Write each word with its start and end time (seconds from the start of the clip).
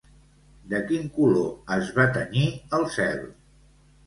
De 0.71 0.79
quin 0.91 1.05
color 1.17 1.75
es 1.75 1.93
va 1.99 2.07
tenyir 2.17 2.47
el 2.79 2.89
cel? 2.97 3.23